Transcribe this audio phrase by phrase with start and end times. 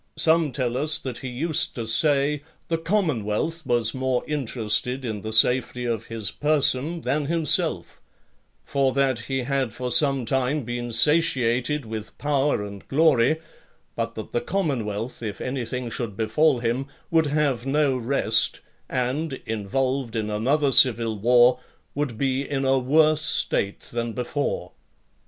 [0.17, 5.31] Some tell us that he used to say, the commonwealth was more interested in the
[5.31, 8.01] safety of his person than himself:
[8.63, 13.37] for that he had for some time been satiated with power and glory;
[13.95, 18.59] but that the commonwealth, if any thing should befall him, would have no rest,
[18.89, 21.59] and, involved in another civil war,
[21.93, 24.71] would be in a worse state than before.